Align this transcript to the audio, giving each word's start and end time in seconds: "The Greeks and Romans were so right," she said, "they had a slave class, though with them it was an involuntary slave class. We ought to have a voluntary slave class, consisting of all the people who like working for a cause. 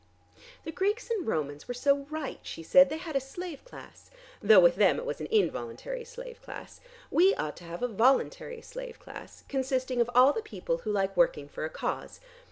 "The 0.63 0.71
Greeks 0.71 1.11
and 1.11 1.27
Romans 1.27 1.67
were 1.67 1.75
so 1.75 2.07
right," 2.09 2.39
she 2.41 2.63
said, 2.63 2.89
"they 2.89 2.97
had 2.97 3.15
a 3.15 3.19
slave 3.19 3.63
class, 3.63 4.09
though 4.41 4.59
with 4.59 4.77
them 4.77 4.97
it 4.97 5.05
was 5.05 5.21
an 5.21 5.27
involuntary 5.29 6.03
slave 6.05 6.41
class. 6.41 6.81
We 7.11 7.35
ought 7.35 7.55
to 7.57 7.65
have 7.65 7.83
a 7.83 7.87
voluntary 7.87 8.61
slave 8.63 8.97
class, 8.97 9.43
consisting 9.47 10.01
of 10.01 10.09
all 10.15 10.33
the 10.33 10.41
people 10.41 10.77
who 10.79 10.91
like 10.91 11.15
working 11.15 11.47
for 11.47 11.65
a 11.65 11.69
cause. 11.69 12.19